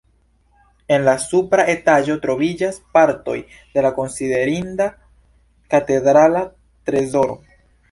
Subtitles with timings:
[0.95, 3.37] En la supra etaĝo troviĝas partoj
[3.75, 4.89] de la konsiderinda
[5.77, 6.45] katedrala
[6.91, 7.41] trezoro.